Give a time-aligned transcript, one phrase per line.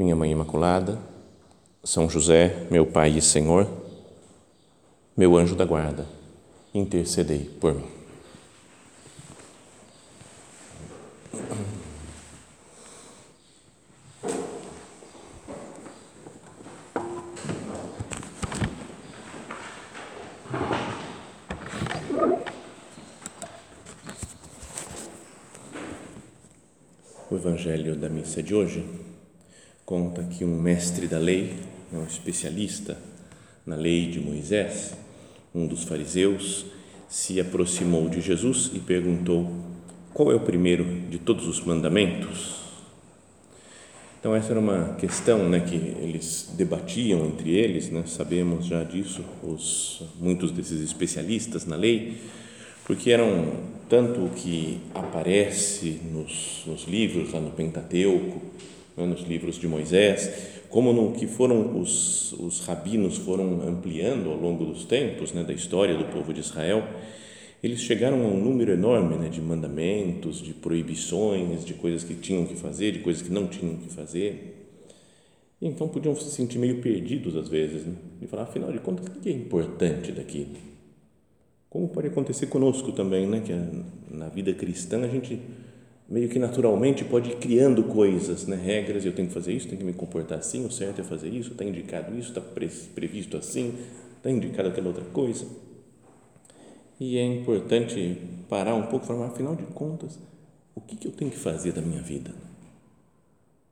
[0.00, 0.98] minha Mãe Imaculada,
[1.84, 3.68] São José, meu Pai e Senhor,
[5.14, 6.06] meu anjo da guarda,
[6.72, 7.84] intercedei por mim.
[27.30, 29.09] O Evangelho da missa de hoje
[29.90, 31.52] conta que um mestre da lei,
[31.92, 32.96] um especialista
[33.66, 34.94] na lei de Moisés,
[35.52, 36.64] um dos fariseus,
[37.08, 39.50] se aproximou de Jesus e perguntou:
[40.14, 42.60] Qual é o primeiro de todos os mandamentos?
[44.20, 48.04] Então essa era uma questão, né, que eles debatiam entre eles, né?
[48.06, 52.16] Sabemos já disso, os muitos desses especialistas na lei,
[52.86, 53.54] porque eram
[53.88, 58.40] tanto o que aparece nos, nos livros lá no Pentateuco
[58.96, 64.36] né, nos livros de Moisés, como no que foram os, os rabinos foram ampliando ao
[64.36, 66.86] longo dos tempos, né, da história do povo de Israel,
[67.62, 72.46] eles chegaram a um número enorme né, de mandamentos, de proibições, de coisas que tinham
[72.46, 74.56] que fazer, de coisas que não tinham que fazer.
[75.60, 77.94] E então podiam se sentir meio perdidos às vezes, né?
[78.22, 80.48] e falar, afinal de contas, o que é importante daqui?
[81.68, 83.40] Como pode acontecer conosco também, né?
[83.40, 83.52] que
[84.14, 85.38] na vida cristã a gente
[86.10, 88.56] meio que naturalmente pode ir criando coisas, né?
[88.56, 91.28] regras, eu tenho que fazer isso, tenho que me comportar assim, o certo é fazer
[91.28, 93.78] isso, está indicado isso, está previsto assim,
[94.16, 95.46] está indicado aquela outra coisa.
[96.98, 98.18] E é importante
[98.48, 100.18] parar um pouco e falar, afinal de contas,
[100.74, 102.34] o que, que eu tenho que fazer da minha vida?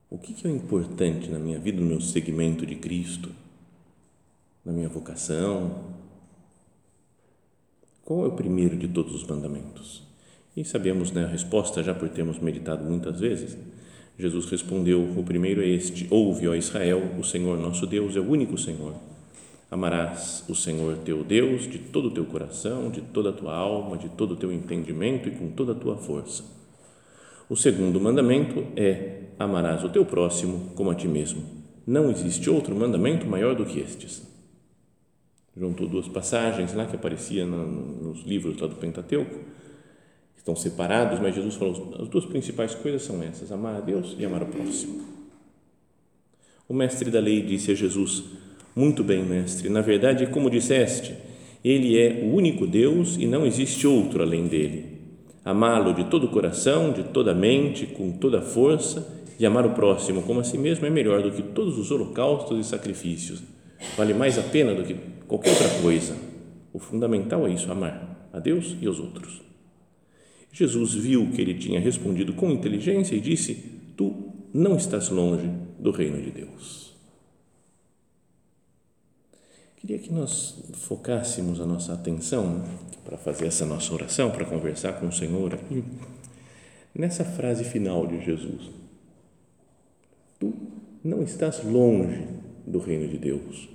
[0.08, 3.30] O que, que é importante na minha vida, no meu segmento de Cristo,
[4.64, 5.92] na minha vocação?
[8.04, 10.07] Qual é o primeiro de todos os mandamentos?
[10.58, 13.56] E sabemos né, a resposta já por termos meditado muitas vezes.
[14.18, 18.28] Jesus respondeu: O primeiro é este: Ouve, ó Israel, o Senhor nosso Deus é o
[18.28, 18.92] único Senhor.
[19.70, 23.96] Amarás o Senhor teu Deus de todo o teu coração, de toda a tua alma,
[23.96, 26.42] de todo o teu entendimento e com toda a tua força.
[27.48, 31.40] O segundo mandamento é: Amarás o teu próximo como a ti mesmo.
[31.86, 34.26] Não existe outro mandamento maior do que estes.
[35.56, 39.56] Juntou duas passagens lá que apareciam nos livros lá do Pentateuco
[40.48, 44.24] estão separados, mas Jesus falou: as duas principais coisas são essas, amar a Deus e
[44.24, 45.02] amar o próximo.
[46.66, 48.24] O mestre da lei disse a Jesus:
[48.74, 51.14] Muito bem, mestre, na verdade, como disseste,
[51.62, 54.98] ele é o único Deus e não existe outro além dele.
[55.44, 59.64] Amá-lo de todo o coração, de toda a mente, com toda a força e amar
[59.64, 63.42] o próximo como a si mesmo é melhor do que todos os holocaustos e sacrifícios.
[63.96, 66.16] Vale mais a pena do que qualquer outra coisa.
[66.72, 69.47] O fundamental é isso, amar a Deus e aos outros.
[70.52, 73.54] Jesus viu que ele tinha respondido com inteligência e disse:
[73.96, 74.14] Tu
[74.52, 75.48] não estás longe
[75.78, 76.88] do reino de Deus.
[79.76, 82.64] Queria que nós focássemos a nossa atenção
[83.04, 85.84] para fazer essa nossa oração, para conversar com o Senhor aqui,
[86.94, 88.70] nessa frase final de Jesus.
[90.40, 90.52] Tu
[91.04, 92.26] não estás longe
[92.66, 93.68] do reino de Deus.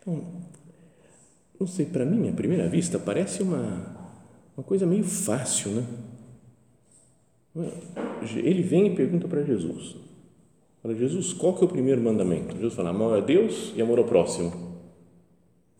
[0.00, 0.22] Então,
[1.58, 3.99] não sei, para mim, à primeira vista, parece uma
[4.60, 5.86] uma coisa meio fácil, né?
[8.36, 9.96] Ele vem e pergunta para Jesus.
[10.82, 12.54] Fala, Jesus, qual que é o primeiro mandamento?
[12.54, 14.52] Jesus fala, amor a Deus e amor ao próximo.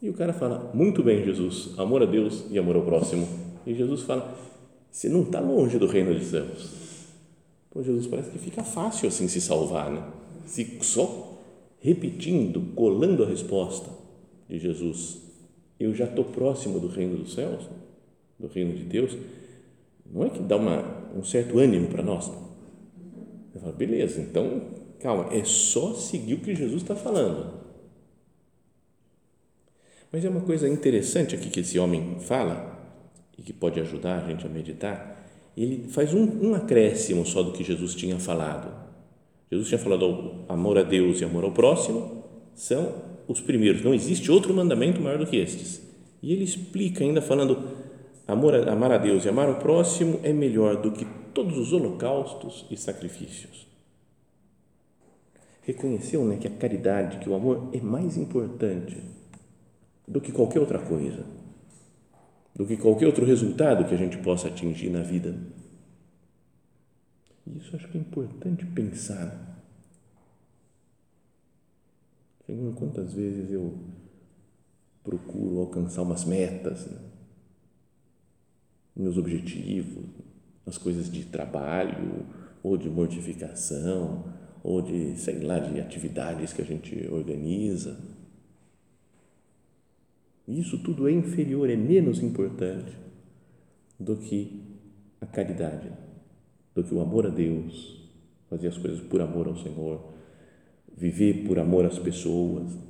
[0.01, 3.29] E o cara fala, muito bem, Jesus, amor a Deus e amor ao próximo.
[3.67, 4.35] E Jesus fala,
[4.91, 7.07] você não está longe do reino dos céus.
[7.71, 10.03] Pô, Jesus, parece que fica fácil assim se salvar, né?
[10.47, 11.39] Se só
[11.81, 13.91] repetindo, colando a resposta
[14.49, 15.19] de Jesus,
[15.79, 17.69] eu já estou próximo do reino dos céus
[18.41, 19.17] do reino de Deus,
[20.11, 22.31] não é que dá uma, um certo ânimo para nós?
[23.55, 24.63] Eu falo, beleza, então,
[24.99, 27.61] calma, é só seguir o que Jesus está falando.
[30.11, 32.79] Mas é uma coisa interessante aqui que esse homem fala,
[33.39, 35.17] e que pode ajudar a gente a meditar,
[35.57, 38.73] ele faz um, um acréscimo só do que Jesus tinha falado.
[39.51, 42.95] Jesus tinha falado amor a Deus e amor ao próximo são
[43.27, 45.81] os primeiros, não existe outro mandamento maior do que estes.
[46.23, 47.80] E ele explica ainda falando
[48.31, 51.05] Amor, amar a Deus e amar o próximo é melhor do que
[51.35, 53.67] todos os holocaustos e sacrifícios.
[55.63, 59.03] reconheceu né, que a caridade, que o amor é mais importante
[60.07, 61.27] do que qualquer outra coisa,
[62.55, 65.37] do que qualquer outro resultado que a gente possa atingir na vida.
[67.57, 69.61] Isso acho que é importante pensar.
[72.77, 73.77] Quantas vezes eu
[75.03, 77.10] procuro alcançar umas metas, né?
[78.97, 80.05] Meus objetivos,
[80.67, 82.27] as coisas de trabalho,
[82.63, 84.25] ou de mortificação,
[84.63, 87.99] ou de, sei lá, de atividades que a gente organiza.
[90.47, 92.97] Isso tudo é inferior, é menos importante
[93.99, 94.63] do que
[95.21, 95.91] a caridade,
[96.75, 98.09] do que o amor a Deus,
[98.49, 100.13] fazer as coisas por amor ao Senhor,
[100.97, 102.90] viver por amor às pessoas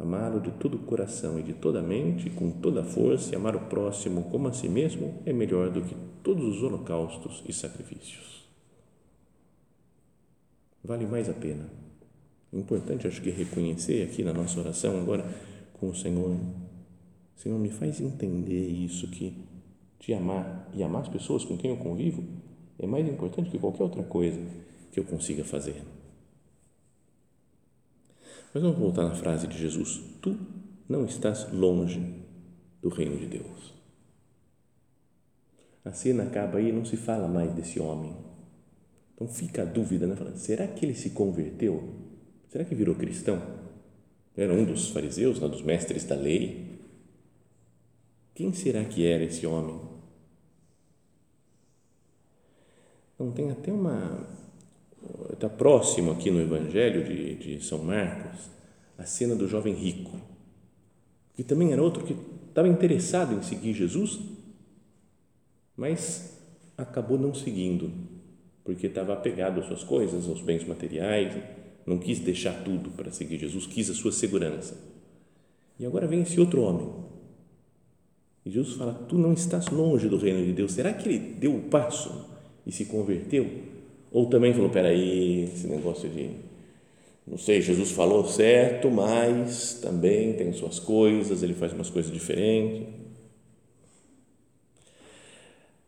[0.00, 3.36] Amá-lo de todo o coração e de toda a mente, com toda a força, e
[3.36, 7.52] amar o próximo como a si mesmo é melhor do que todos os holocaustos e
[7.52, 8.48] sacrifícios.
[10.82, 11.68] Vale mais a pena.
[12.50, 15.22] Importante, acho que, reconhecer aqui na nossa oração agora
[15.74, 16.34] com o Senhor.
[17.36, 19.36] Senhor, me faz entender isso que
[19.98, 22.24] te amar e amar as pessoas com quem eu convivo
[22.78, 24.40] é mais importante que qualquer outra coisa
[24.90, 25.82] que eu consiga fazer.
[28.52, 30.36] Mas vamos voltar na frase de Jesus: Tu
[30.88, 32.00] não estás longe
[32.82, 33.74] do reino de Deus.
[35.84, 38.14] A cena acaba aí, não se fala mais desse homem.
[39.14, 40.16] Então fica a dúvida, né?
[40.34, 41.94] será que ele se converteu?
[42.48, 43.40] Será que virou cristão?
[44.36, 45.48] Era um dos fariseus, né?
[45.48, 46.80] dos mestres da lei.
[48.34, 49.80] Quem será que era esse homem?
[53.18, 54.26] Não tem até uma
[55.32, 58.50] está próximo aqui no Evangelho de, de São Marcos,
[58.98, 60.20] a cena do jovem rico,
[61.34, 62.14] que também era outro que
[62.48, 64.20] estava interessado em seguir Jesus,
[65.76, 66.38] mas
[66.76, 67.90] acabou não seguindo,
[68.64, 71.34] porque estava apegado às suas coisas, aos bens materiais,
[71.86, 74.76] não quis deixar tudo para seguir Jesus, quis a sua segurança.
[75.78, 76.92] E agora vem esse outro homem.
[78.44, 80.72] E Jesus fala: Tu não estás longe do reino de Deus.
[80.72, 82.28] Será que ele deu o passo
[82.66, 83.79] e se converteu?
[84.12, 86.30] Ou também falou, peraí, esse negócio de,
[87.26, 92.88] não sei, Jesus falou certo, mas também tem suas coisas, ele faz umas coisas diferentes.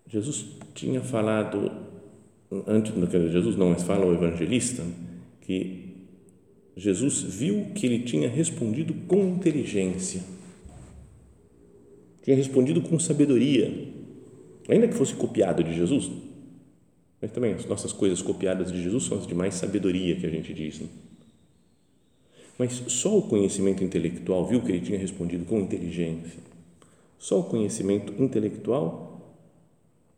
[0.07, 1.73] Jesus tinha falado,
[2.67, 2.93] antes,
[3.33, 4.85] Jesus não, mas fala o evangelista,
[5.41, 5.97] que
[6.77, 10.23] Jesus viu que ele tinha respondido com inteligência,
[12.23, 13.89] tinha respondido com sabedoria,
[14.69, 16.09] ainda que fosse copiado de Jesus,
[17.23, 20.29] mas também as nossas coisas copiadas de Jesus são as de mais sabedoria que a
[20.29, 20.81] gente diz.
[20.81, 20.89] Né?
[22.59, 26.41] Mas só o conhecimento intelectual viu que ele tinha respondido com inteligência.
[27.21, 29.39] Só o conhecimento intelectual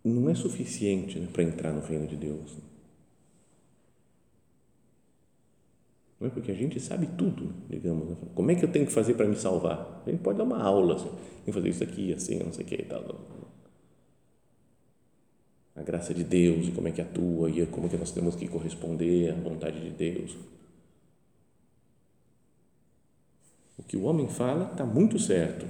[0.03, 2.55] não é suficiente né, para entrar no reino de Deus.
[2.55, 2.63] Né?
[6.21, 8.09] Não é porque a gente sabe tudo, digamos.
[8.09, 8.17] Né?
[8.35, 10.03] Como é que eu tenho que fazer para me salvar?
[10.07, 12.65] A gente pode dar uma aula, assim, tem que fazer isso aqui, assim, não sei
[12.65, 13.44] o que e tal
[15.77, 18.47] a graça de Deus e como é que atua e como que nós temos que
[18.47, 20.37] corresponder à vontade de Deus.
[23.77, 25.67] O que o homem fala está muito certo.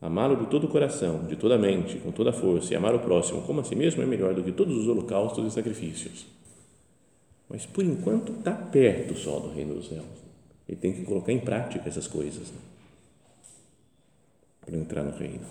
[0.00, 2.94] Amá-lo de todo o coração, de toda a mente, com toda a força e amar
[2.94, 6.26] o próximo como a si mesmo é melhor do que todos os holocaustos e sacrifícios.
[7.50, 10.06] Mas por enquanto está perto só do reino dos céus.
[10.66, 12.58] Ele tem que colocar em prática essas coisas né?
[14.60, 15.44] para entrar no reino.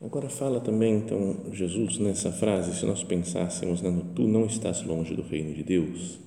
[0.00, 5.14] Agora fala também, então, Jesus nessa frase, se nós pensássemos, né, tu não estás longe
[5.14, 6.18] do reino de Deus,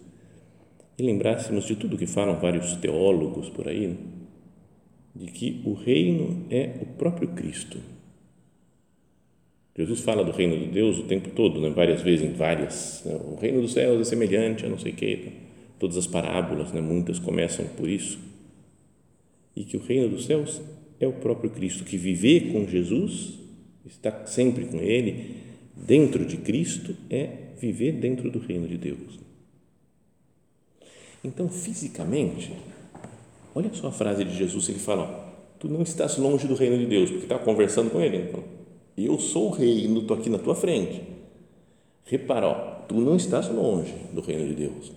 [0.97, 3.97] e lembrássemos de tudo que falam vários teólogos por aí, né,
[5.15, 7.77] de que o reino é o próprio Cristo.
[9.77, 13.03] Jesus fala do reino de Deus o tempo todo, né, várias vezes, em várias.
[13.05, 15.31] Né, o reino dos céus é semelhante a não sei o quê.
[15.77, 18.19] Todas as parábolas, né, muitas começam por isso.
[19.55, 20.59] E que o reino dos céus
[20.99, 23.38] é o próprio Cristo, que viver com Jesus
[23.89, 25.37] estar sempre com Ele,
[25.75, 29.19] dentro de Cristo, é viver dentro do reino de Deus.
[31.23, 32.53] Então, fisicamente,
[33.53, 35.27] olha só a frase de Jesus, ele fala,
[35.59, 38.43] tu não estás longe do reino de Deus, porque está conversando com ele, então,
[38.97, 41.01] eu sou o rei, estou aqui na tua frente.
[42.05, 42.53] Repara, ó,
[42.87, 44.91] tu não estás longe do reino de Deus.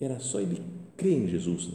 [0.00, 0.62] Era só ele
[0.96, 1.70] crer em Jesus.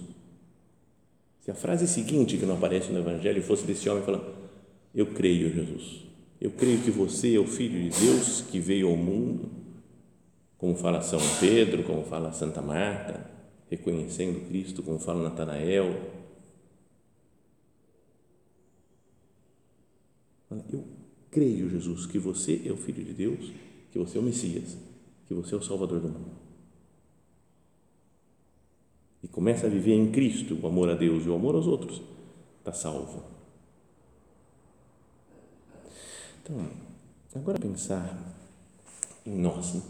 [1.41, 4.40] Se a frase seguinte que não aparece no Evangelho fosse desse homem falando,
[4.93, 6.03] eu creio, Jesus.
[6.39, 9.49] Eu creio que você é o Filho de Deus que veio ao mundo,
[10.57, 13.29] como fala São Pedro, como fala Santa Marta,
[13.69, 16.19] reconhecendo Cristo, como fala Natanael.
[21.29, 23.51] creio, Jesus, que você é o Filho de Deus,
[23.91, 24.77] que você é o Messias,
[25.27, 26.41] que você é o Salvador do mundo.
[29.23, 32.01] E começa a viver em Cristo o amor a Deus e o amor aos outros,
[32.59, 33.40] está salvo.
[36.51, 38.35] Então, agora pensar
[39.25, 39.81] em nós, né?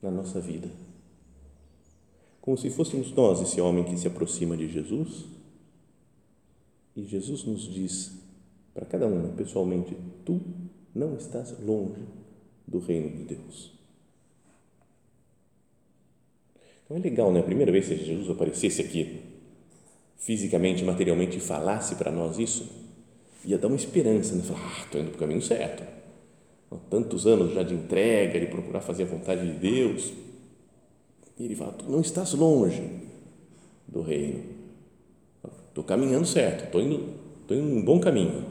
[0.00, 0.70] na nossa vida.
[2.40, 5.26] Como se fôssemos nós esse homem que se aproxima de Jesus
[6.96, 8.12] e Jesus nos diz
[8.72, 10.40] para cada um pessoalmente: Tu
[10.94, 12.02] não estás longe
[12.66, 13.72] do reino de Deus.
[16.84, 17.40] Então é legal, né?
[17.40, 19.20] A primeira vez que Jesus aparecesse aqui,
[20.16, 22.79] fisicamente, materialmente, e falasse para nós isso,
[23.44, 24.42] ia dar uma esperança, né?
[24.42, 25.82] Falar, ah, estou indo para o caminho certo.
[26.88, 30.12] Tantos anos já de entrega, de procurar fazer a vontade de Deus.
[31.38, 33.08] E ele fala, tu não estás longe
[33.88, 34.44] do reino.
[35.68, 38.44] Estou caminhando certo, estou indo, estou indo um bom caminho.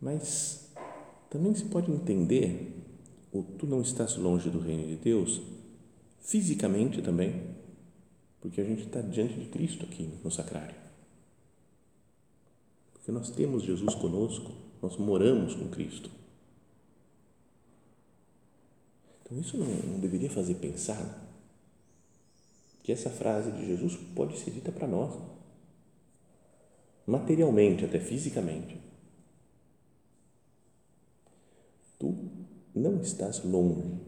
[0.00, 0.72] Mas
[1.28, 2.72] também se pode entender,
[3.32, 5.40] ou tu não estás longe do reino de Deus,
[6.20, 7.42] fisicamente também,
[8.40, 10.85] porque a gente está diante de Cristo aqui no sacrário.
[13.06, 14.50] Porque nós temos Jesus conosco,
[14.82, 16.10] nós moramos com Cristo.
[19.22, 21.24] Então, isso não, não deveria fazer pensar
[22.82, 25.14] que essa frase de Jesus pode ser dita para nós,
[27.06, 28.76] materialmente, até fisicamente.
[32.00, 32.12] Tu
[32.74, 34.00] não estás longe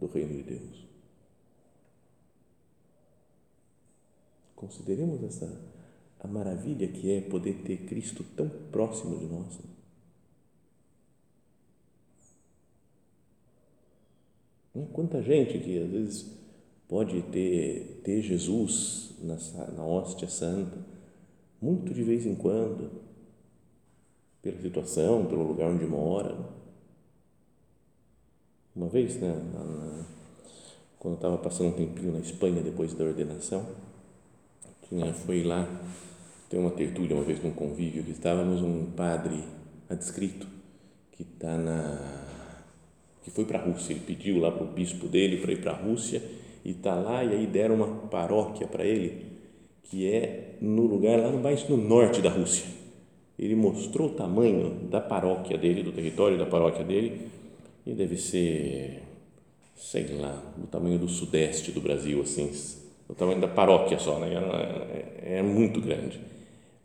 [0.00, 0.84] do reino de Deus.
[4.56, 5.69] Consideremos essa
[6.22, 9.58] a maravilha que é poder ter Cristo tão próximo de nós.
[14.92, 16.40] Quanta gente que às vezes
[16.88, 19.36] pode ter, ter Jesus na,
[19.72, 20.78] na hóstia santa,
[21.60, 22.90] muito de vez em quando,
[24.42, 26.36] pela situação, pelo lugar onde mora.
[28.74, 30.06] Uma vez, né, na,
[30.98, 33.66] quando eu estava passando um tempinho na Espanha depois da ordenação,
[34.88, 35.66] tinha, foi lá
[36.50, 39.44] tem uma tertúlia uma vez num convívio que estávamos um padre
[39.88, 40.48] adscrito
[41.12, 42.26] que está na
[43.22, 43.92] que foi para a Rússia.
[43.92, 46.20] Ele pediu lá para o bispo dele para ir para a Rússia
[46.64, 49.26] e está lá e aí deram uma paróquia para ele
[49.84, 52.66] que é no lugar lá mais no norte da Rússia.
[53.38, 57.28] Ele mostrou o tamanho da paróquia dele do território da paróquia dele
[57.86, 59.02] e deve ser
[59.76, 62.50] sei lá do tamanho do sudeste do Brasil assim
[63.08, 64.34] o tamanho da paróquia só né?
[65.22, 66.20] É, é muito grande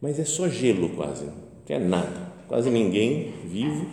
[0.02, 1.34] mas é só gelo quase, não
[1.68, 3.88] é nada, quase ninguém vivo,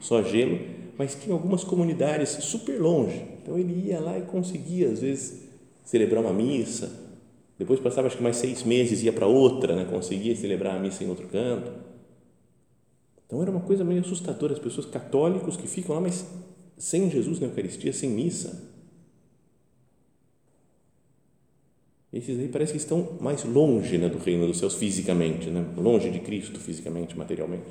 [0.00, 0.58] só gelo,
[0.96, 5.48] mas tinha algumas comunidades super longe, então ele ia lá e conseguia às vezes
[5.84, 6.90] celebrar uma missa,
[7.58, 9.84] depois passava acho que mais seis meses ia para outra, né?
[9.90, 11.72] conseguia celebrar a missa em outro canto,
[13.26, 16.26] então era uma coisa meio assustadora, as pessoas católicos que ficam lá, mas
[16.78, 18.67] sem Jesus na Eucaristia, sem missa,
[22.12, 25.60] Esses aí parece que estão mais longe né, do reino dos céus fisicamente, né?
[25.76, 27.68] longe de Cristo fisicamente, materialmente.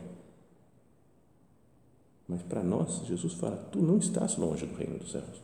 [2.28, 5.42] Mas para nós, Jesus fala: tu não estás longe do reino dos céus.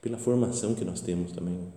[0.00, 1.72] Pela formação que nós temos também.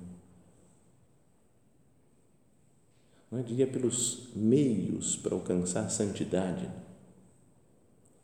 [3.31, 3.43] Não é?
[3.43, 6.69] Diria pelos meios para alcançar a santidade,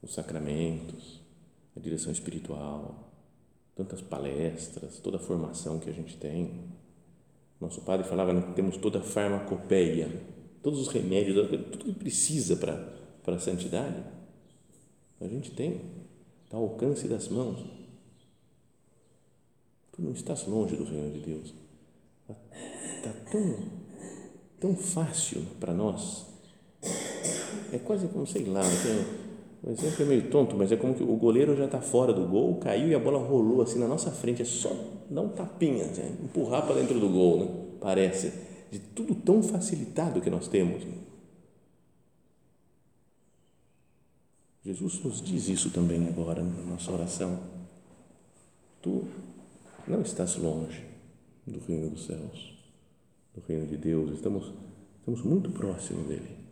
[0.02, 1.20] os sacramentos,
[1.76, 3.13] a direção espiritual,
[3.76, 6.66] tantas palestras, toda a formação que a gente tem.
[7.60, 10.10] Nosso padre falava que temos toda a farmacopeia,
[10.62, 12.76] todos os remédios, tudo que precisa para,
[13.24, 14.04] para a santidade.
[15.20, 15.82] A gente tem,
[16.44, 17.66] está ao alcance das mãos.
[19.94, 21.54] Tu não estás longe do reino de Deus.
[22.98, 23.56] Está, tão,
[24.60, 26.26] tão fácil para nós.
[27.72, 29.23] É quase como, sei lá, tem,
[29.64, 32.28] o exemplo é meio tonto, mas é como que o goleiro já está fora do
[32.28, 34.42] gol, caiu e a bola rolou assim na nossa frente.
[34.42, 34.70] É só
[35.10, 37.48] dar um tapinha, assim, empurrar para dentro do gol, né?
[37.80, 38.34] parece.
[38.70, 40.84] De tudo tão facilitado que nós temos.
[44.66, 47.40] Jesus nos diz isso também agora na nossa oração.
[48.82, 49.08] Tu
[49.88, 50.84] não estás longe
[51.48, 52.54] do reino dos céus,
[53.34, 54.12] do reino de Deus.
[54.12, 54.52] Estamos,
[55.00, 56.43] estamos muito próximos dele.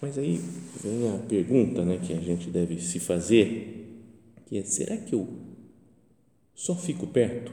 [0.00, 0.38] Mas aí
[0.82, 4.02] vem a pergunta né, que a gente deve se fazer,
[4.46, 5.28] que é, será que eu
[6.54, 7.52] só fico perto?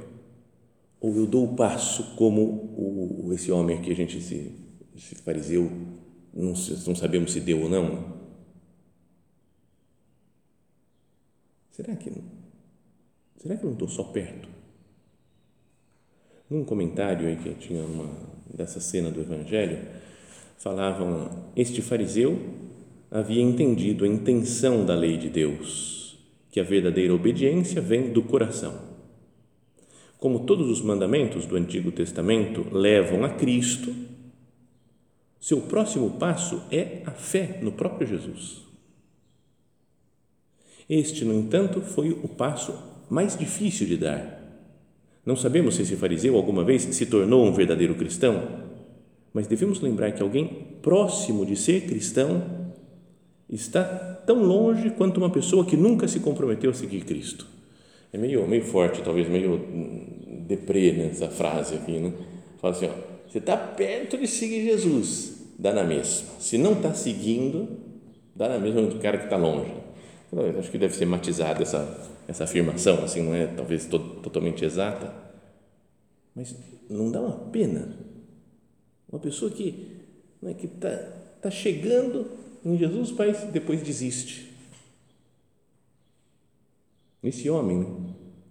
[0.99, 4.51] Ou eu dou o passo como o, esse homem que a gente, se,
[4.95, 5.69] esse fariseu,
[6.33, 8.17] não, não sabemos se deu ou não?
[11.71, 12.11] Será que,
[13.37, 14.47] será que eu não estou só perto?
[16.49, 18.09] Num comentário aí que tinha uma,
[18.53, 19.85] dessa cena do Evangelho,
[20.57, 22.37] falavam: Este fariseu
[23.09, 26.17] havia entendido a intenção da lei de Deus,
[26.51, 28.97] que a verdadeira obediência vem do coração.
[30.19, 33.93] Como todos os mandamentos do Antigo Testamento levam a Cristo,
[35.39, 38.65] seu próximo passo é a fé no próprio Jesus.
[40.89, 42.73] Este, no entanto, foi o passo
[43.09, 44.37] mais difícil de dar.
[45.25, 48.67] Não sabemos se esse fariseu alguma vez se tornou um verdadeiro cristão,
[49.37, 50.47] mas devemos lembrar que alguém
[50.81, 52.43] próximo de ser cristão
[53.47, 53.83] está
[54.25, 57.45] tão longe quanto uma pessoa que nunca se comprometeu a seguir Cristo.
[58.11, 59.61] É meio, meio forte, talvez meio
[60.47, 62.13] deprê nessa frase aqui, né?
[62.59, 66.29] Fala assim, ó, você está perto de seguir Jesus, dá na mesma.
[66.39, 67.77] Se não está seguindo,
[68.35, 69.71] dá na mesma do cara que está longe.
[70.33, 74.65] Então, acho que deve ser matizada essa, essa afirmação, assim, não é talvez to, totalmente
[74.65, 75.13] exata,
[76.33, 76.55] mas
[76.89, 78.07] não dá uma pena
[79.09, 79.97] uma pessoa que
[80.41, 80.95] né, que está
[81.41, 82.27] tá chegando
[82.63, 84.47] em Jesus, mas depois desiste.
[87.23, 87.85] Esse homem, né,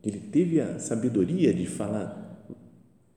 [0.03, 2.25] ele teve a sabedoria de falar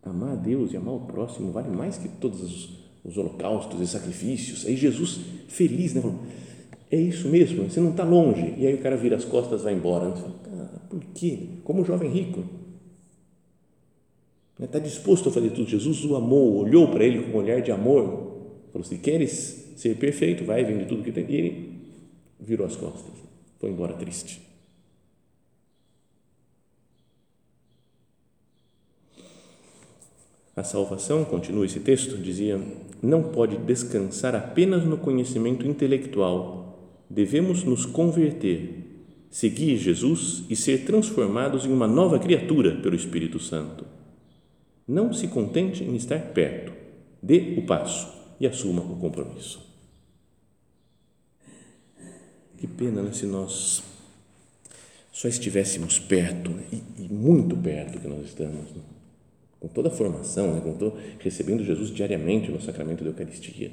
[0.03, 2.69] amar a Deus e amar o próximo vale mais que todos os,
[3.03, 4.65] os holocaustos e sacrifícios.
[4.65, 6.19] Aí Jesus, feliz, né, falou,
[6.91, 8.55] é isso mesmo, você não está longe.
[8.57, 10.09] E aí o cara vira as costas vai embora.
[10.09, 11.49] Você fala, ah, por quê?
[11.63, 12.43] Como jovem rico
[14.61, 15.69] Está disposto a fazer tudo.
[15.69, 18.39] Jesus o amou, olhou para ele com um olhar de amor.
[18.73, 21.25] Falou: Se queres ser perfeito, vai, vende tudo que tem.
[21.29, 21.79] E ele
[22.39, 23.13] virou as costas,
[23.57, 24.41] foi embora triste.
[30.55, 32.59] A salvação, continua esse texto, dizia,
[33.01, 36.99] não pode descansar apenas no conhecimento intelectual.
[37.09, 43.98] Devemos nos converter, seguir Jesus e ser transformados em uma nova criatura pelo Espírito Santo
[44.89, 46.73] não se contente em estar perto,
[47.21, 49.63] dê o passo e assuma o compromisso.
[52.57, 53.83] Que pena né, se nós
[55.11, 58.81] só estivéssemos perto, e, e, muito perto que nós estamos, né,
[59.59, 63.71] com toda a formação, né, com todo, recebendo Jesus diariamente no sacramento da Eucaristia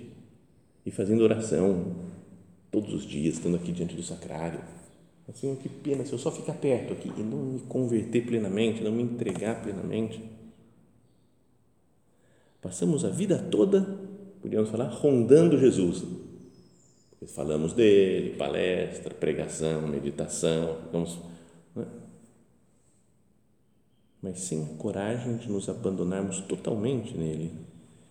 [0.85, 1.97] e fazendo oração
[2.71, 4.61] todos os dias, estando aqui diante do sacrário.
[5.63, 9.03] Que pena se eu só ficar perto aqui e não me converter plenamente, não me
[9.03, 10.36] entregar plenamente
[12.67, 13.81] Passamos a vida toda,
[14.43, 16.03] podíamos falar, rondando Jesus.
[17.29, 21.17] Falamos dele, palestra, pregação, meditação, vamos,
[21.77, 21.87] né?
[24.21, 27.53] mas sem a coragem de nos abandonarmos totalmente nele,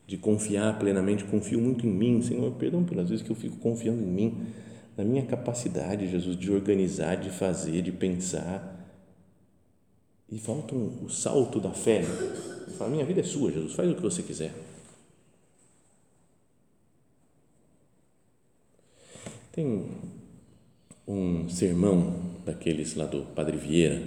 [0.07, 1.25] de confiar plenamente.
[1.25, 4.47] Confio muito em mim, Senhor, perdão pelas vezes que eu fico confiando em mim,
[4.95, 8.89] na minha capacidade, Jesus, de organizar, de fazer, de pensar.
[10.31, 12.05] E falta um, o salto da fé.
[12.67, 12.73] Né?
[12.77, 14.53] fala, minha vida é sua, Jesus, faz o que você quiser.
[19.51, 19.89] Tem
[21.07, 22.13] um sermão
[22.45, 24.01] daqueles lá do Padre Vieira,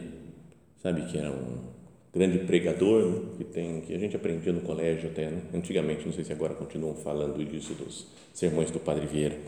[0.82, 1.68] sabe, que era um
[2.12, 5.42] grande pregador, né, que, tem, que a gente aprendia no colégio até, né?
[5.54, 9.38] antigamente, não sei se agora continuam falando disso, dos sermões do Padre Vieira,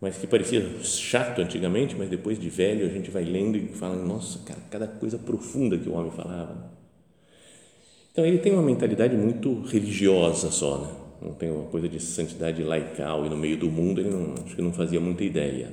[0.00, 3.96] mas que parecia chato antigamente, mas depois de velho a gente vai lendo e fala,
[3.96, 6.70] nossa, cara, cada coisa profunda que o homem falava,
[8.16, 10.88] então, ele tem uma mentalidade muito religiosa só, né?
[11.20, 14.56] não tem uma coisa de santidade laical e no meio do mundo ele não, acho
[14.56, 15.70] que não fazia muita ideia.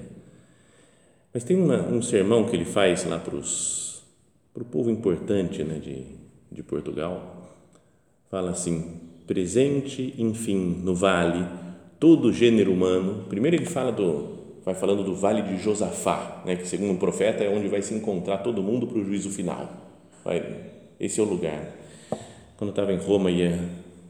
[1.34, 6.04] Mas tem uma, um sermão que ele faz lá para o povo importante né, de,
[6.52, 7.50] de Portugal,
[8.30, 11.48] fala assim, presente, enfim, no vale,
[11.98, 16.58] todo o gênero humano, primeiro ele fala do, vai falando do vale de Josafá, né,
[16.58, 19.72] que segundo um profeta é onde vai se encontrar todo mundo para o juízo final,
[20.26, 20.44] vai,
[21.00, 21.83] esse é o lugar,
[22.64, 23.60] quando estava em Roma, ia,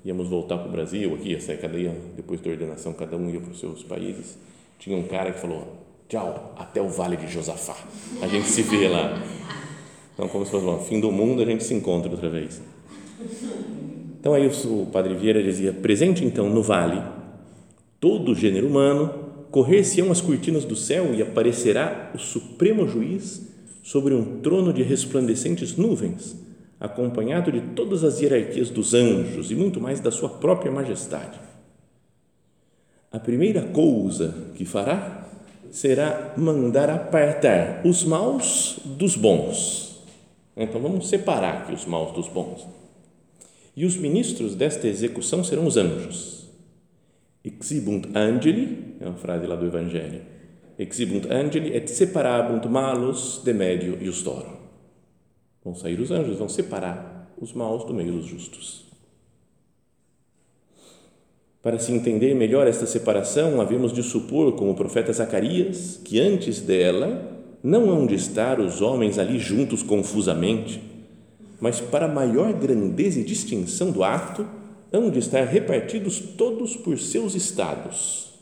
[0.05, 3.27] íamos voltar para o Brasil, aqui, ia sair cada dia, depois da ordenação, cada um
[3.31, 4.37] ia para os seus países.
[4.77, 5.75] Tinha um cara que falou:
[6.07, 7.75] Tchau, até o Vale de Josafá.
[8.21, 9.19] A gente se vê lá.
[10.13, 12.61] Então, como se fosse o fim do mundo, a gente se encontra outra vez.
[14.19, 17.01] Então, aí o padre Vieira dizia: Presente então no vale,
[17.99, 19.11] todo o gênero humano,
[19.49, 25.75] correr-se-ão as cortinas do céu e aparecerá o supremo juiz sobre um trono de resplandecentes
[25.75, 26.42] nuvens
[26.83, 31.39] acompanhado de todas as hierarquias dos anjos e muito mais da sua própria majestade.
[33.09, 35.29] A primeira coisa que fará
[35.71, 40.03] será mandar apartar os maus dos bons.
[40.57, 42.67] Então vamos separar aqui os maus dos bons.
[43.77, 46.49] E os ministros desta execução serão os anjos.
[47.45, 50.21] Exibunt angeli, é uma frase lá do Evangelho.
[50.77, 54.62] Exibunt angeli et separabunt malus de medio iustorum
[55.63, 58.83] Vão sair os anjos, vão separar os maus do meio dos justos.
[61.61, 66.59] Para se entender melhor esta separação, havemos de supor, como o profeta Zacarias, que antes
[66.59, 70.83] dela não hão de estar os homens ali juntos confusamente,
[71.61, 74.45] mas para maior grandeza e distinção do ato,
[74.91, 78.33] hão de estar repartidos todos por seus estados.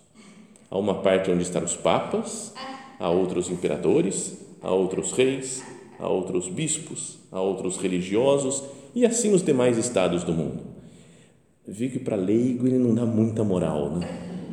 [0.71, 2.51] Há uma parte onde estão os papas,
[2.99, 5.63] há outros imperadores, há outros reis,
[6.01, 10.63] há outros bispos, há outros religiosos e assim os demais estados do mundo.
[11.65, 14.07] Vi que para leigo ele não dá muita moral, né?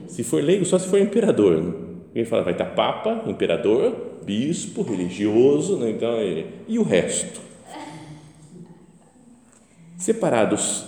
[0.08, 1.62] Se for leigo, só se for imperador.
[1.62, 1.72] Né?
[2.14, 5.90] Ele fala, vai estar papa, imperador, bispo, religioso, né?
[5.90, 7.40] então, e, e o resto.
[9.96, 10.84] Separados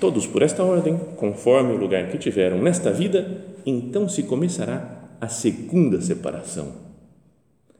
[0.00, 5.28] todos por esta ordem, conforme o lugar que tiveram nesta vida, então se começará a
[5.28, 6.72] segunda separação,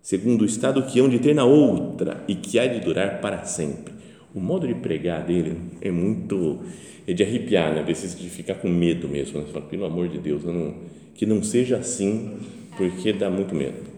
[0.03, 3.45] segundo o estado que hão de ter na outra e que há de durar para
[3.45, 3.95] sempre.
[4.35, 6.61] O modo de pregar dele é muito
[7.07, 7.83] é de arrepiar, né?
[7.83, 9.41] de ficar com medo mesmo.
[9.41, 9.47] Né?
[9.53, 10.75] Fala, pelo amor de Deus, não,
[11.15, 12.39] que não seja assim,
[12.77, 13.93] porque dá muito medo.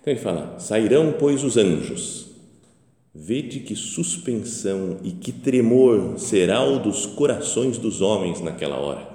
[0.00, 2.24] Então ele fala: sairão, pois, os anjos.
[3.16, 9.08] Vede que suspensão e que tremor será o dos corações dos homens naquela hora.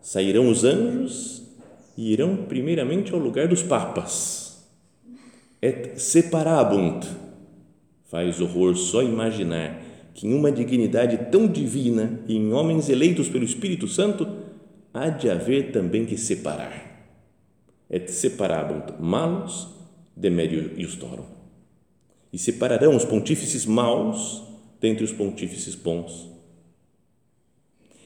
[0.00, 1.39] Sairão os anjos
[2.00, 4.66] e irão primeiramente ao lugar dos papas.
[5.60, 7.04] Et separabunt.
[8.04, 9.82] Faz horror só imaginar
[10.14, 14.26] que em uma dignidade tão divina e em homens eleitos pelo Espírito Santo
[14.94, 16.88] há de haver também que separar
[17.90, 19.68] et separabunt malus
[20.16, 21.26] de medio iustorum.
[22.32, 24.42] E separarão os pontífices maus
[24.80, 26.30] dentre os pontífices bons.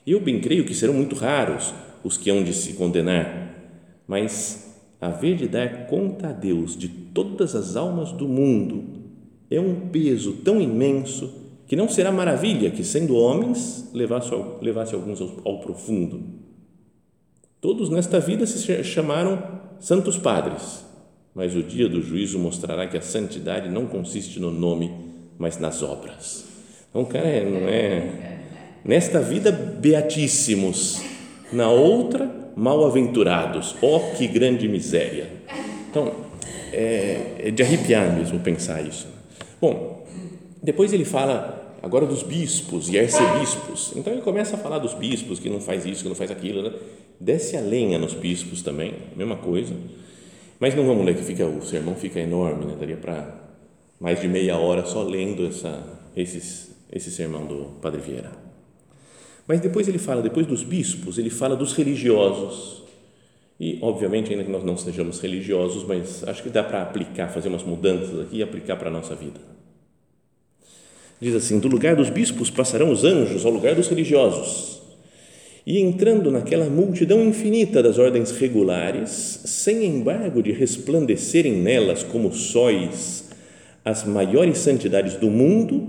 [0.04, 3.53] Eu bem creio que serão muito raros os que hão de se condenar,
[4.06, 8.84] mas haver de dar conta a Deus de todas as almas do mundo
[9.50, 11.32] é um peso tão imenso
[11.66, 16.22] que não será maravilha que, sendo homens, levasse, levasse alguns ao, ao profundo.
[17.60, 19.42] Todos nesta vida se chamaram
[19.80, 20.84] santos padres,
[21.34, 24.92] mas o dia do juízo mostrará que a santidade não consiste no nome,
[25.38, 26.44] mas nas obras.
[26.90, 28.40] Então, cara, é, não é.
[28.84, 31.02] Nesta vida, beatíssimos,
[31.50, 33.76] na outra, mal-aventurados.
[33.80, 35.28] Oh, que grande miséria!
[35.90, 36.12] Então,
[36.72, 39.06] é, é de arrepiar mesmo pensar isso.
[39.60, 40.04] Bom,
[40.62, 43.92] depois ele fala agora dos bispos e arcebispos.
[43.94, 46.62] Então ele começa a falar dos bispos que não faz isso, que não faz aquilo,
[46.62, 46.72] né?
[47.20, 49.74] desce a lenha nos bispos também, mesma coisa.
[50.58, 52.76] Mas não vamos ler que fica o sermão fica enorme, né?
[52.78, 53.42] Daria para
[54.00, 55.82] mais de meia hora só lendo essa
[56.16, 58.43] esses, esse sermão do Padre Vieira.
[59.46, 62.82] Mas depois ele fala, depois dos bispos, ele fala dos religiosos.
[63.60, 67.48] E, obviamente, ainda que nós não sejamos religiosos, mas acho que dá para aplicar, fazer
[67.48, 69.40] umas mudanças aqui e aplicar para a nossa vida.
[71.20, 74.74] Diz assim: do lugar dos bispos passarão os anjos ao lugar dos religiosos
[75.66, 83.30] e entrando naquela multidão infinita das ordens regulares, sem embargo de resplandecerem nelas como sóis
[83.84, 85.88] as maiores santidades do mundo,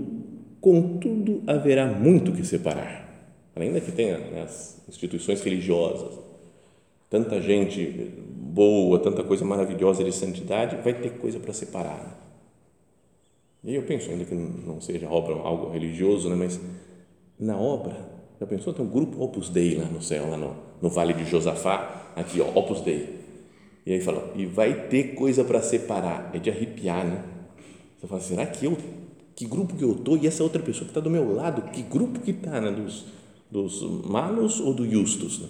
[0.60, 3.05] contudo haverá muito que separar.
[3.56, 6.18] Ainda que tenha né, as instituições religiosas,
[7.08, 7.84] tanta gente
[8.30, 12.22] boa, tanta coisa maravilhosa de santidade, vai ter coisa para separar.
[13.64, 16.60] E eu penso, ainda que não seja obra algo religioso, né, mas
[17.38, 18.74] na obra já pensou?
[18.74, 22.40] Tem um grupo Opus Dei lá no céu, lá no, no Vale de Josafá, aqui,
[22.40, 23.16] ó, Opus Dei.
[23.86, 26.30] E aí fala, e vai ter coisa para separar.
[26.34, 27.24] É de arrepiar, né?
[27.98, 28.76] Você fala, será que eu,
[29.34, 31.82] que grupo que eu estou e essa outra pessoa que está do meu lado, que
[31.82, 32.70] grupo que está, né?
[32.70, 33.06] Dos,
[33.50, 35.48] dos malos ou do justus, né?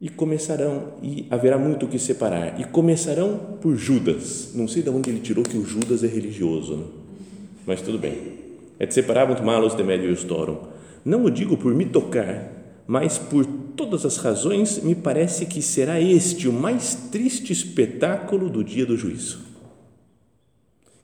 [0.00, 4.52] E começarão, e haverá muito o que separar, e começarão por Judas.
[4.54, 6.84] Não sei de onde ele tirou que o Judas é religioso, né?
[7.66, 8.34] mas tudo bem.
[8.78, 10.58] Et separabunt malos de medio iustorum.
[11.04, 12.52] Não o digo por me tocar,
[12.86, 18.62] mas por todas as razões me parece que será este o mais triste espetáculo do
[18.62, 19.43] dia do juízo.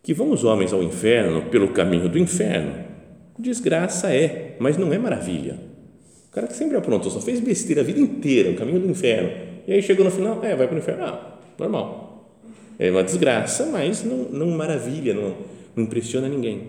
[0.03, 2.73] Que vão os homens ao inferno pelo caminho do inferno,
[3.39, 5.59] desgraça é, mas não é maravilha.
[6.29, 9.31] O cara que sempre aprontou, só fez besteira a vida inteira, o caminho do inferno,
[9.67, 12.29] e aí chegou no final, é, vai para o inferno, ah, normal.
[12.79, 15.35] É uma desgraça, mas não, não maravilha, não,
[15.77, 16.69] não impressiona ninguém.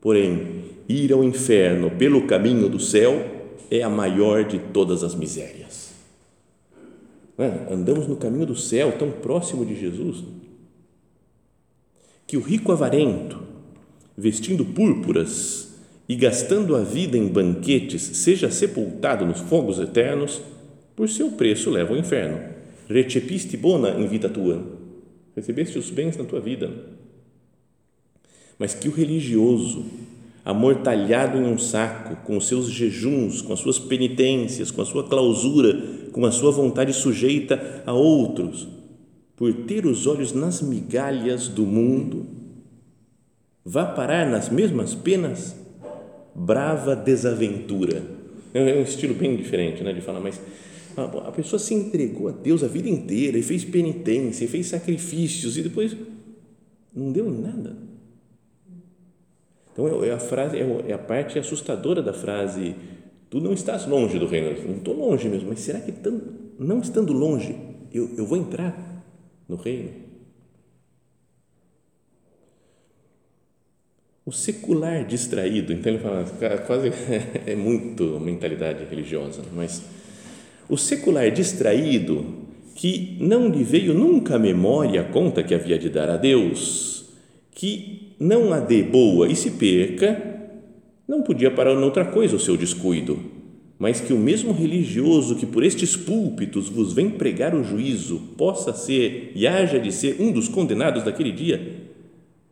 [0.00, 3.22] Porém, ir ao inferno pelo caminho do céu
[3.70, 5.92] é a maior de todas as misérias.
[7.38, 7.72] É?
[7.72, 10.24] Andamos no caminho do céu, tão próximo de Jesus,
[12.26, 13.42] que o rico avarento,
[14.16, 15.74] vestindo púrpuras
[16.08, 20.40] e gastando a vida em banquetes, seja sepultado nos fogos eternos,
[20.94, 22.40] por seu preço leva ao inferno.
[22.88, 24.64] Recepiste bona in vita tua.
[25.34, 26.96] Recebeste os bens na tua vida
[28.58, 29.84] mas que o religioso,
[30.44, 35.04] amortalhado em um saco, com os seus jejuns, com as suas penitências, com a sua
[35.04, 35.78] clausura,
[36.12, 38.66] com a sua vontade sujeita a outros,
[39.36, 42.26] por ter os olhos nas migalhas do mundo,
[43.62, 45.54] vá parar nas mesmas penas?
[46.34, 48.02] Brava desaventura.
[48.54, 50.40] É um estilo bem diferente né, de falar, mas
[50.96, 55.58] a pessoa se entregou a Deus a vida inteira e fez penitência, e fez sacrifícios
[55.58, 55.94] e depois
[56.94, 57.76] não deu em nada.
[59.72, 62.74] Então é, é a frase, é, é a parte assustadora da frase:
[63.28, 64.56] tu não estás longe do reino.
[64.66, 65.92] Não estou longe mesmo, mas será que
[66.58, 67.54] não estando longe
[67.92, 68.85] eu, eu vou entrar
[69.48, 69.90] no reino?
[74.24, 76.24] O secular distraído, então ele fala,
[76.66, 76.90] quase
[77.46, 79.82] é muito mentalidade religiosa, mas
[80.68, 82.24] o secular distraído,
[82.74, 87.08] que não lhe veio nunca à memória a conta que havia de dar a Deus,
[87.52, 90.20] que não a dê boa e se perca,
[91.06, 93.35] não podia parar noutra coisa o seu descuido,
[93.78, 98.72] mas que o mesmo religioso que por estes púlpitos vos vem pregar o juízo possa
[98.72, 101.84] ser e haja de ser um dos condenados daquele dia,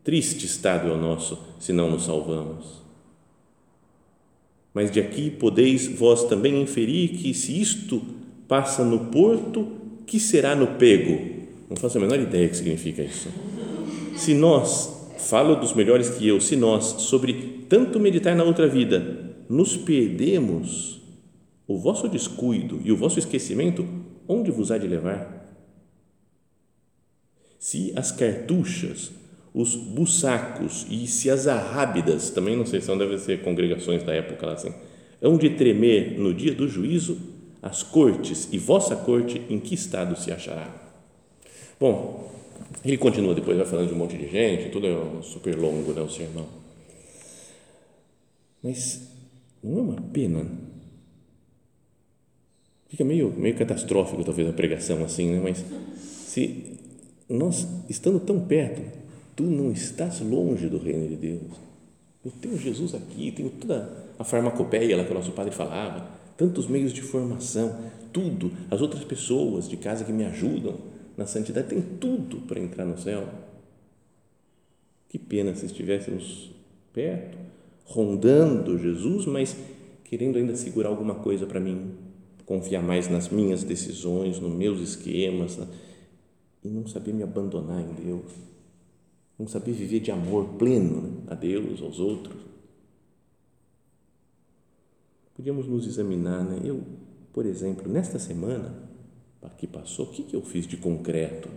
[0.03, 2.83] triste estado é o nosso se não nos salvamos.
[4.73, 8.01] Mas de aqui podeis vós também inferir que se isto
[8.47, 9.67] passa no porto,
[10.05, 11.45] que será no pego?
[11.69, 13.29] Não faço a menor ideia que significa isso.
[14.15, 19.33] Se nós, falo dos melhores que eu, se nós, sobre tanto meditar na outra vida,
[19.49, 20.94] nos perdemos,
[21.67, 23.87] o vosso descuido e o vosso esquecimento,
[24.27, 25.43] onde vos há de levar?
[27.59, 29.11] Se as cartuchas
[29.55, 34.13] os bussacos e se as arrábidas, também não sei se são, devem ser congregações da
[34.13, 34.73] época lá assim,
[35.21, 37.17] hão de tremer no dia do juízo,
[37.61, 40.69] as cortes e vossa corte em que estado se achará?
[41.79, 42.29] Bom,
[42.83, 46.01] ele continua depois, vai falando de um monte de gente, tudo é super longo, né,
[46.01, 46.47] o sermão.
[48.61, 49.09] Mas
[49.63, 50.45] não é uma pena?
[52.87, 55.41] Fica meio, meio catastrófico, talvez, a pregação assim, né?
[55.41, 55.65] mas
[56.03, 56.77] se
[57.27, 58.81] nós, estando tão perto,
[59.35, 61.59] Tu não estás longe do reino de Deus.
[62.23, 66.67] Eu tenho Jesus aqui, tenho toda a farmacopeia lá que o nosso padre falava, tantos
[66.67, 67.77] meios de formação,
[68.13, 70.75] tudo, as outras pessoas de casa que me ajudam
[71.17, 73.27] na santidade, tem tudo para entrar no céu.
[75.09, 76.51] Que pena se estivéssemos
[76.93, 77.37] perto,
[77.83, 79.55] rondando Jesus, mas
[80.05, 81.91] querendo ainda segurar alguma coisa para mim,
[82.45, 85.57] confiar mais nas minhas decisões, nos meus esquemas
[86.63, 88.31] e não saber me abandonar em Deus
[89.37, 91.23] Vamos saber viver de amor pleno né?
[91.27, 92.41] a Deus, aos outros.
[95.35, 96.61] Podíamos nos examinar, né?
[96.63, 96.81] Eu,
[97.33, 98.73] por exemplo, nesta semana
[99.57, 101.49] que passou, o que, que eu fiz de concreto,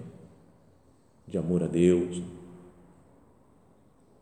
[1.26, 2.20] de amor a Deus?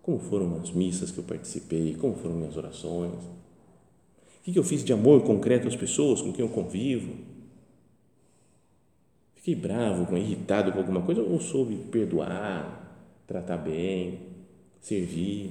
[0.03, 1.95] Como foram as missas que eu participei?
[1.95, 3.25] Como foram minhas orações?
[4.47, 7.15] O que, eu fiz de amor concreto às pessoas com quem eu convivo?
[9.35, 12.87] Fiquei bravo, irritado com alguma coisa ou soube perdoar?
[13.27, 14.21] tratar bem,
[14.81, 15.51] servir.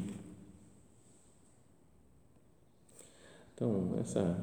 [3.53, 4.38] Então, essa,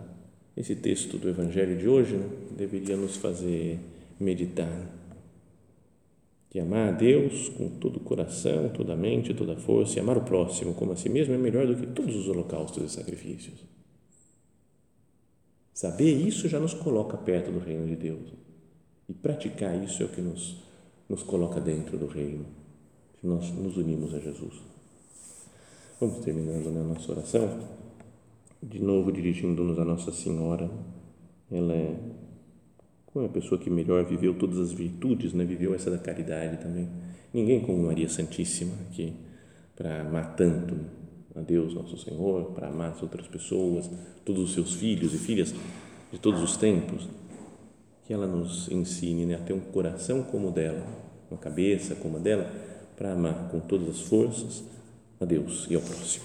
[0.56, 3.78] esse texto do Evangelho de hoje né, deveria nos fazer
[4.20, 4.90] meditar.
[6.50, 10.00] Que amar a Deus com todo o coração, toda a mente, toda a força, e
[10.00, 12.94] amar o próximo como a si mesmo é melhor do que todos os holocaustos e
[12.94, 13.64] sacrifícios.
[15.72, 18.32] Saber isso já nos coloca perto do reino de Deus.
[19.08, 20.62] E praticar isso é o que nos,
[21.08, 22.44] nos coloca dentro do reino
[23.22, 24.60] nós nos unimos a Jesus.
[26.00, 27.60] Vamos terminando né, a nossa oração,
[28.60, 30.68] de novo dirigindo-nos a Nossa Senhora.
[31.50, 31.96] Ela é
[33.06, 35.44] como é a pessoa que melhor viveu todas as virtudes, né?
[35.44, 36.88] viveu essa da caridade também.
[37.32, 39.12] Ninguém como Maria Santíssima, que
[39.76, 40.74] para amar tanto
[41.34, 43.88] a Deus, nosso Senhor, para amar as outras pessoas,
[44.24, 45.54] todos os seus filhos e filhas
[46.12, 47.08] de todos os tempos,
[48.04, 50.84] que ela nos ensine né, a ter um coração como o dela,
[51.30, 52.50] uma cabeça como a dela,
[52.96, 54.62] para amar com todas as forças
[55.20, 56.24] a Deus e ao próximo.